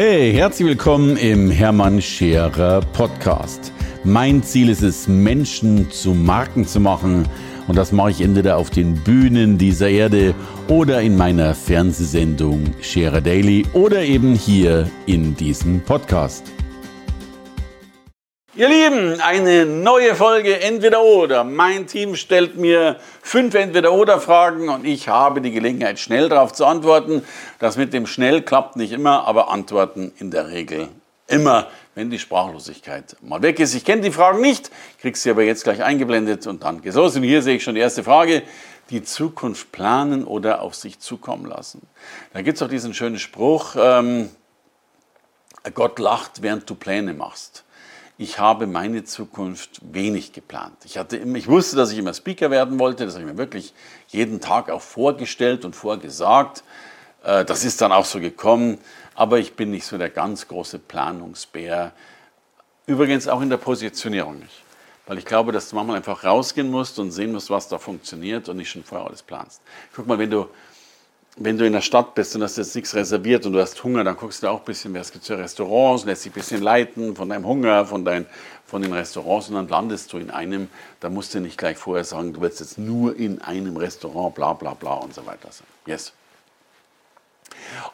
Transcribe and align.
Hey, 0.00 0.32
herzlich 0.32 0.68
willkommen 0.68 1.16
im 1.16 1.50
Hermann 1.50 2.00
Scherer 2.00 2.82
Podcast. 2.92 3.72
Mein 4.04 4.44
Ziel 4.44 4.68
ist 4.68 4.82
es, 4.82 5.08
Menschen 5.08 5.90
zu 5.90 6.14
Marken 6.14 6.64
zu 6.64 6.78
machen. 6.78 7.26
Und 7.66 7.76
das 7.76 7.90
mache 7.90 8.12
ich 8.12 8.20
entweder 8.20 8.58
auf 8.58 8.70
den 8.70 8.94
Bühnen 8.94 9.58
dieser 9.58 9.88
Erde 9.88 10.36
oder 10.68 11.02
in 11.02 11.16
meiner 11.16 11.52
Fernsehsendung 11.52 12.74
Scherer 12.80 13.20
Daily 13.20 13.66
oder 13.72 14.04
eben 14.04 14.36
hier 14.36 14.88
in 15.06 15.34
diesem 15.34 15.80
Podcast. 15.80 16.44
Ihr 18.58 18.68
Lieben, 18.68 19.20
eine 19.20 19.66
neue 19.66 20.16
Folge 20.16 20.60
Entweder 20.60 21.00
oder. 21.04 21.44
Mein 21.44 21.86
Team 21.86 22.16
stellt 22.16 22.56
mir 22.56 22.96
fünf 23.22 23.54
Entweder 23.54 23.92
oder 23.92 24.20
Fragen 24.20 24.68
und 24.68 24.84
ich 24.84 25.06
habe 25.06 25.40
die 25.40 25.52
Gelegenheit, 25.52 26.00
schnell 26.00 26.28
darauf 26.28 26.52
zu 26.52 26.66
antworten. 26.66 27.22
Das 27.60 27.76
mit 27.76 27.92
dem 27.92 28.08
schnell 28.08 28.42
klappt 28.42 28.74
nicht 28.74 28.90
immer, 28.90 29.28
aber 29.28 29.48
antworten 29.52 30.10
in 30.18 30.32
der 30.32 30.48
Regel 30.48 30.88
immer, 31.28 31.68
wenn 31.94 32.10
die 32.10 32.18
Sprachlosigkeit 32.18 33.14
mal 33.20 33.42
weg 33.42 33.60
ist. 33.60 33.76
Ich 33.76 33.84
kenne 33.84 34.02
die 34.02 34.10
Fragen 34.10 34.40
nicht, 34.40 34.72
kriege 35.00 35.16
sie 35.16 35.30
aber 35.30 35.44
jetzt 35.44 35.62
gleich 35.62 35.84
eingeblendet 35.84 36.48
und 36.48 36.64
dann 36.64 36.82
geht's 36.82 36.96
los. 36.96 37.14
Und 37.14 37.22
hier 37.22 37.42
sehe 37.42 37.54
ich 37.54 37.62
schon 37.62 37.76
die 37.76 37.80
erste 37.80 38.02
Frage. 38.02 38.42
Die 38.90 39.04
Zukunft 39.04 39.70
planen 39.70 40.24
oder 40.24 40.62
auf 40.62 40.74
sich 40.74 40.98
zukommen 40.98 41.46
lassen. 41.46 41.86
Da 42.32 42.42
gibt 42.42 42.56
es 42.56 42.62
auch 42.62 42.68
diesen 42.68 42.92
schönen 42.92 43.20
Spruch, 43.20 43.76
ähm, 43.78 44.30
Gott 45.74 46.00
lacht, 46.00 46.42
während 46.42 46.68
du 46.68 46.74
Pläne 46.74 47.14
machst 47.14 47.62
ich 48.20 48.40
habe 48.40 48.66
meine 48.66 49.04
Zukunft 49.04 49.80
wenig 49.80 50.32
geplant. 50.32 50.74
Ich, 50.84 50.98
hatte 50.98 51.16
immer, 51.16 51.38
ich 51.38 51.46
wusste, 51.46 51.76
dass 51.76 51.92
ich 51.92 51.98
immer 51.98 52.12
Speaker 52.12 52.50
werden 52.50 52.78
wollte, 52.80 53.04
das 53.04 53.14
habe 53.14 53.24
ich 53.24 53.30
mir 53.30 53.38
wirklich 53.38 53.72
jeden 54.08 54.40
Tag 54.40 54.70
auch 54.70 54.82
vorgestellt 54.82 55.64
und 55.64 55.76
vorgesagt. 55.76 56.64
Äh, 57.22 57.44
das 57.44 57.64
ist 57.64 57.80
dann 57.80 57.92
auch 57.92 58.04
so 58.04 58.18
gekommen, 58.18 58.78
aber 59.14 59.38
ich 59.38 59.54
bin 59.54 59.70
nicht 59.70 59.86
so 59.86 59.96
der 59.98 60.10
ganz 60.10 60.48
große 60.48 60.80
Planungsbär. 60.80 61.92
Übrigens 62.86 63.28
auch 63.28 63.40
in 63.40 63.50
der 63.50 63.56
Positionierung 63.56 64.40
nicht. 64.40 64.64
Weil 65.06 65.18
ich 65.18 65.24
glaube, 65.24 65.52
dass 65.52 65.70
du 65.70 65.76
manchmal 65.76 65.96
einfach 65.96 66.24
rausgehen 66.24 66.70
musst 66.70 66.98
und 66.98 67.12
sehen 67.12 67.32
musst, 67.32 67.50
was 67.50 67.68
da 67.68 67.78
funktioniert 67.78 68.48
und 68.48 68.56
nicht 68.56 68.68
schon 68.68 68.82
vorher 68.82 69.06
alles 69.06 69.22
planst. 69.22 69.62
Guck 69.94 70.08
mal, 70.08 70.18
wenn 70.18 70.30
du 70.30 70.48
wenn 71.40 71.56
du 71.56 71.64
in 71.66 71.72
der 71.72 71.80
Stadt 71.80 72.14
bist 72.14 72.34
und 72.34 72.42
hast 72.42 72.56
jetzt 72.56 72.74
nichts 72.74 72.94
reserviert 72.94 73.46
und 73.46 73.52
du 73.52 73.60
hast 73.60 73.82
Hunger, 73.84 74.02
dann 74.02 74.16
guckst 74.16 74.42
du 74.42 74.48
auch 74.48 74.60
ein 74.60 74.64
bisschen, 74.64 74.94
es 74.96 75.12
gibt 75.12 75.24
für 75.24 75.38
Restaurants, 75.38 76.04
lässt 76.04 76.24
dich 76.24 76.32
ein 76.32 76.34
bisschen 76.34 76.62
leiten 76.62 77.14
von 77.14 77.28
deinem 77.28 77.46
Hunger, 77.46 77.86
von, 77.86 78.04
dein, 78.04 78.26
von 78.66 78.82
den 78.82 78.92
Restaurants 78.92 79.48
und 79.48 79.54
dann 79.54 79.68
landest 79.68 80.12
du 80.12 80.18
in 80.18 80.30
einem, 80.30 80.68
da 81.00 81.10
musst 81.10 81.34
du 81.34 81.40
nicht 81.40 81.56
gleich 81.56 81.76
vorher 81.76 82.04
sagen, 82.04 82.32
du 82.32 82.40
willst 82.40 82.60
jetzt 82.60 82.78
nur 82.78 83.16
in 83.16 83.40
einem 83.40 83.76
Restaurant, 83.76 84.34
bla 84.34 84.52
bla 84.52 84.74
bla 84.74 84.94
und 84.94 85.14
so 85.14 85.24
weiter 85.26 85.48
sein. 85.50 85.66
Yes. 85.86 86.12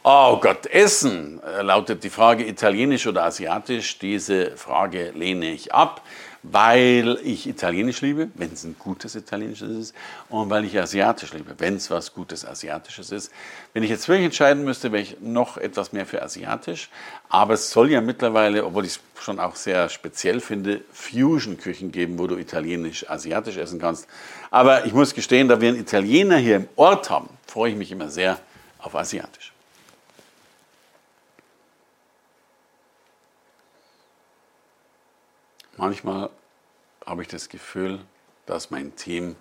Oh 0.06 0.38
Gott, 0.38 0.66
Essen 0.66 1.40
äh, 1.42 1.62
lautet 1.62 2.04
die 2.04 2.10
Frage 2.10 2.46
italienisch 2.46 3.06
oder 3.06 3.24
asiatisch. 3.24 3.98
Diese 3.98 4.50
Frage 4.56 5.10
lehne 5.12 5.50
ich 5.50 5.74
ab 5.74 6.02
weil 6.44 7.18
ich 7.24 7.48
Italienisch 7.48 8.02
liebe, 8.02 8.28
wenn 8.34 8.52
es 8.52 8.64
ein 8.64 8.76
gutes 8.78 9.14
Italienisches 9.14 9.70
ist, 9.70 9.94
und 10.28 10.50
weil 10.50 10.66
ich 10.66 10.78
Asiatisch 10.78 11.32
liebe, 11.32 11.54
wenn 11.56 11.76
es 11.76 11.90
was 11.90 12.12
Gutes 12.12 12.44
Asiatisches 12.44 13.10
ist. 13.12 13.32
Wenn 13.72 13.82
ich 13.82 13.88
jetzt 13.88 14.06
wirklich 14.08 14.26
entscheiden 14.26 14.62
müsste, 14.62 14.92
wäre 14.92 15.02
ich 15.02 15.16
noch 15.20 15.56
etwas 15.56 15.94
mehr 15.94 16.04
für 16.04 16.22
Asiatisch. 16.22 16.90
Aber 17.30 17.54
es 17.54 17.70
soll 17.70 17.90
ja 17.90 18.02
mittlerweile, 18.02 18.66
obwohl 18.66 18.84
ich 18.84 18.92
es 18.92 19.24
schon 19.24 19.40
auch 19.40 19.56
sehr 19.56 19.88
speziell 19.88 20.40
finde, 20.40 20.82
Fusion-Küchen 20.92 21.92
geben, 21.92 22.18
wo 22.18 22.26
du 22.26 22.36
Italienisch, 22.36 23.08
Asiatisch 23.08 23.56
essen 23.56 23.80
kannst. 23.80 24.06
Aber 24.50 24.84
ich 24.84 24.92
muss 24.92 25.14
gestehen, 25.14 25.48
da 25.48 25.62
wir 25.62 25.70
einen 25.70 25.80
Italiener 25.80 26.36
hier 26.36 26.56
im 26.56 26.68
Ort 26.76 27.08
haben, 27.08 27.30
freue 27.46 27.70
ich 27.70 27.76
mich 27.76 27.90
immer 27.90 28.10
sehr 28.10 28.38
auf 28.78 28.94
Asiatisch. 28.94 29.53
Manchmal 35.76 36.30
habe 37.04 37.22
ich 37.22 37.28
das 37.28 37.48
Gefühl, 37.48 38.00
dass 38.46 38.70
mein 38.70 38.94
Team 38.94 39.36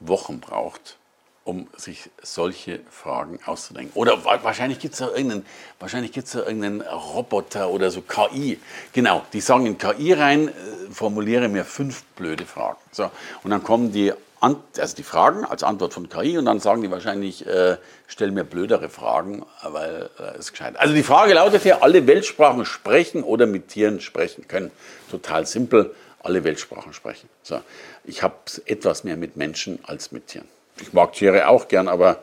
Wochen 0.00 0.40
braucht, 0.40 0.98
um 1.44 1.68
sich 1.76 2.10
solche 2.22 2.80
Fragen 2.90 3.38
auszudenken. 3.46 3.92
Oder 3.94 4.24
wahrscheinlich 4.24 4.78
gibt 4.78 4.94
es 4.94 5.00
da 5.00 5.08
irgendeinen, 5.08 5.44
da 5.78 6.38
irgendeinen 6.38 6.82
Roboter 6.82 7.70
oder 7.70 7.90
so 7.90 8.02
KI. 8.02 8.60
Genau, 8.92 9.22
die 9.32 9.40
sagen 9.40 9.66
in 9.66 9.78
KI 9.78 10.12
rein, 10.12 10.48
äh, 10.48 10.52
formuliere 10.90 11.48
mir 11.48 11.64
fünf 11.64 12.04
blöde 12.16 12.46
Fragen. 12.46 12.78
So, 12.92 13.10
und 13.42 13.50
dann 13.50 13.62
kommen 13.62 13.92
die 13.92 14.12
also 14.42 14.96
die 14.96 15.04
Fragen 15.04 15.44
als 15.44 15.62
Antwort 15.62 15.94
von 15.94 16.08
KI 16.08 16.36
und 16.36 16.46
dann 16.46 16.58
sagen 16.58 16.82
die 16.82 16.90
wahrscheinlich, 16.90 17.46
äh, 17.46 17.76
stell 18.08 18.32
mir 18.32 18.42
blödere 18.42 18.88
Fragen, 18.88 19.46
weil 19.62 20.10
äh, 20.18 20.36
es 20.36 20.50
gescheit. 20.50 20.76
Also 20.76 20.94
die 20.94 21.04
Frage 21.04 21.34
lautet 21.34 21.64
ja, 21.64 21.78
alle 21.80 22.08
Weltsprachen 22.08 22.64
sprechen 22.64 23.22
oder 23.22 23.46
mit 23.46 23.68
Tieren 23.68 24.00
sprechen 24.00 24.48
können. 24.48 24.72
Total 25.12 25.46
simpel, 25.46 25.94
alle 26.24 26.42
Weltsprachen 26.42 26.92
sprechen. 26.92 27.28
So, 27.44 27.60
ich 28.02 28.24
habe 28.24 28.34
etwas 28.66 29.04
mehr 29.04 29.16
mit 29.16 29.36
Menschen 29.36 29.78
als 29.84 30.10
mit 30.10 30.26
Tieren. 30.26 30.48
Ich 30.82 30.92
mag 30.92 31.12
Tiere 31.12 31.48
auch 31.48 31.68
gern, 31.68 31.88
aber 31.88 32.22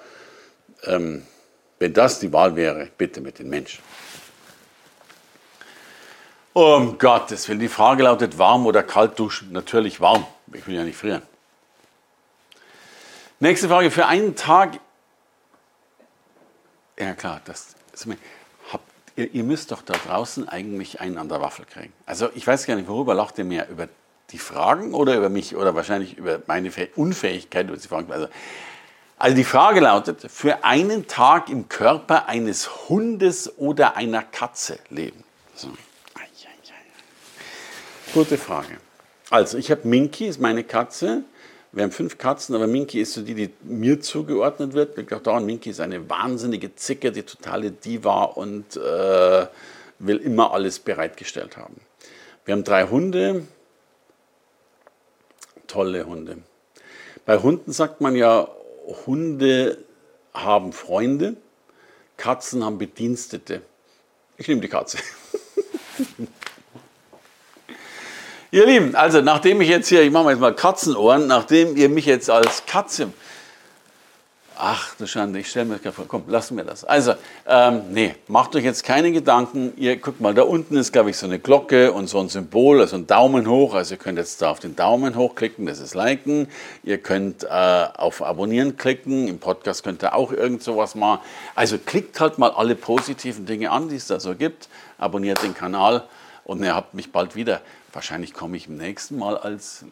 ähm, 0.84 1.26
wenn 1.80 1.94
das 1.94 2.20
die 2.20 2.32
Wahl 2.34 2.56
wäre, 2.56 2.90
bitte 2.98 3.22
mit 3.22 3.40
den 3.40 3.50
Menschen. 3.50 3.82
Um 6.54 6.98
Gottes 6.98 7.48
Willen, 7.48 7.60
die 7.60 7.70
Frage 7.70 8.04
lautet 8.04 8.38
warm 8.38 8.66
oder 8.66 8.84
kalt 8.84 9.18
duschen. 9.18 9.54
Natürlich 9.54 10.02
warm. 10.02 10.26
Ich 10.54 10.68
will 10.68 10.76
ja 10.76 10.84
nicht 10.84 10.98
frieren. 10.98 11.22
Nächste 13.40 13.70
Frage. 13.70 13.92
Für 13.92 14.08
einen 14.08 14.36
Tag. 14.36 14.80
Ja, 17.00 17.14
klar, 17.14 17.40
das 17.46 17.76
habt, 18.74 18.84
ihr, 19.16 19.34
ihr, 19.34 19.44
müsst 19.46 19.72
doch 19.72 19.82
da 19.82 19.94
draußen 19.94 20.50
eigentlich 20.50 21.00
einen 21.00 21.18
an 21.18 21.30
der 21.30 21.40
Waffel 21.40 21.64
kriegen. 21.64 21.94
Also, 22.06 22.30
ich 22.36 22.46
weiß 22.46 22.66
gar 22.66 22.76
nicht, 22.76 22.90
worüber 22.90 23.14
lacht 23.14 23.38
ihr 23.38 23.46
mehr? 23.46 23.70
Über 23.70 23.88
die 24.32 24.38
Fragen 24.38 24.94
oder 24.94 25.16
über 25.16 25.30
mich 25.30 25.56
oder 25.56 25.76
wahrscheinlich 25.76 26.18
über 26.18 26.42
meine 26.48 26.72
Unfähigkeit, 26.96 27.68
über 27.68 27.78
die 27.78 27.88
Fragen. 27.88 28.12
Also, 28.12 28.28
also 29.18 29.36
die 29.36 29.44
Frage 29.44 29.80
lautet: 29.80 30.30
Für 30.30 30.64
einen 30.64 31.08
Tag 31.08 31.50
im 31.50 31.70
Körper 31.70 32.28
eines 32.28 32.90
Hundes 32.90 33.58
oder 33.58 33.98
einer 33.98 34.24
Katze 34.24 34.80
leben. 34.90 35.24
So. 35.56 35.70
Gute 38.14 38.40
Frage. 38.40 38.78
Also, 39.30 39.60
ich 39.60 39.70
habe 39.70 39.88
Minky, 39.88 40.26
ist 40.26 40.42
meine 40.42 40.64
Katze. 40.64 41.24
Wir 41.72 41.84
haben 41.84 41.92
fünf 41.92 42.18
Katzen, 42.18 42.56
aber 42.56 42.66
Minky 42.66 43.00
ist 43.00 43.14
so 43.14 43.22
die, 43.22 43.36
die 43.36 43.54
mir 43.62 44.02
zugeordnet 44.02 44.74
wird. 44.74 44.98
Ich 44.98 45.06
glaube, 45.06 45.22
daran 45.22 45.46
Minky 45.46 45.70
ist 45.70 45.80
eine 45.80 46.10
wahnsinnige 46.10 46.76
Zicke, 46.76 47.12
die 47.12 47.22
totale 47.22 47.70
Diva 47.70 48.24
und 48.24 48.76
äh, 48.76 49.46
will 50.00 50.18
immer 50.18 50.52
alles 50.52 50.80
bereitgestellt 50.80 51.58
haben. 51.58 51.76
Wir 52.46 52.54
haben 52.54 52.64
drei 52.64 52.88
Hunde, 52.88 53.44
tolle 55.70 56.06
Hunde. 56.06 56.40
Bei 57.26 57.38
Hunden 57.38 57.72
sagt 57.72 58.02
man 58.02 58.16
ja, 58.16 58.50
Hunde 59.06 59.78
haben 60.34 60.74
Freunde, 60.74 61.38
Katzen 62.18 62.66
haben 62.66 62.78
Bedienstete. 62.78 63.62
Ich 64.38 64.50
nehme 64.50 64.60
die 64.62 64.68
Katze. 64.68 64.98
Ihr 68.52 68.66
Lieben, 68.66 68.96
also 68.96 69.22
nachdem 69.22 69.62
ich 69.62 69.70
jetzt 69.70 69.90
hier, 69.90 70.02
ich 70.02 70.12
mache 70.12 70.32
jetzt 70.32 70.40
mal 70.40 70.56
Katzenohren, 70.56 71.28
nachdem 71.28 71.78
ihr 71.78 71.88
mich 71.88 72.08
jetzt 72.08 72.32
als 72.32 72.66
Katze, 72.66 73.14
ach 74.60 74.94
du 74.96 75.08
Schande, 75.08 75.40
ich 75.40 75.50
stelle 75.50 75.66
mir 75.66 75.78
das 75.78 75.96
vor, 75.96 76.06
komm, 76.08 76.24
lassen 76.28 76.58
wir 76.58 76.66
das. 76.66 76.84
Also, 76.84 77.14
ähm, 77.48 77.84
nee, 77.92 78.16
macht 78.28 78.56
euch 78.56 78.66
jetzt 78.66 78.84
keine 78.84 79.12
Gedanken, 79.12 79.74
ihr 79.78 79.96
guckt 79.96 80.20
mal, 80.20 80.34
da 80.34 80.44
unten 80.44 80.76
ist 80.76 80.92
glaube 80.92 81.10
ich 81.10 81.18
so 81.18 81.26
eine 81.26 81.40
Glocke 81.40 81.94
und 81.94 82.08
so 82.08 82.20
ein 82.20 82.28
Symbol, 82.28 82.82
also 82.82 82.98
ein 82.98 83.08
Daumen 83.08 83.48
hoch, 83.48 83.74
also 83.74 83.96
ihr 83.96 83.98
könnt 83.98 84.18
jetzt 84.18 84.42
da 84.42 84.52
auf 84.52 84.60
den 84.60 84.76
Daumen 84.76 85.16
hoch 85.16 85.36
klicken, 85.36 85.66
das 85.66 85.80
ist 85.80 85.96
liken, 85.96 86.50
ihr 86.84 86.98
könnt 86.98 87.46
äh, 87.46 87.48
auf 87.48 88.22
Abonnieren 88.22 88.76
klicken, 88.76 89.30
im 89.30 89.40
Podcast 89.40 89.84
könnt 89.84 90.04
ihr 90.04 90.14
auch 90.14 90.34
irgend 90.34 90.62
sowas 90.62 90.94
machen. 90.94 91.22
Also 91.56 91.78
klickt 91.78 92.20
halt 92.20 92.38
mal 92.38 92.52
alle 92.52 92.76
positiven 92.76 93.46
Dinge 93.46 93.72
an, 93.72 93.88
die 93.88 93.96
es 93.96 94.08
da 94.08 94.20
so 94.20 94.36
gibt, 94.36 94.68
abonniert 94.98 95.42
den 95.42 95.54
Kanal 95.54 96.04
und 96.44 96.62
ihr 96.64 96.76
habt 96.76 96.94
mich 96.94 97.12
bald 97.14 97.36
wieder. 97.36 97.62
Wahrscheinlich 97.94 98.34
komme 98.34 98.58
ich 98.58 98.68
im 98.68 98.78
nächsten 98.78 99.18
Mal 99.18 99.38
als 99.38 99.86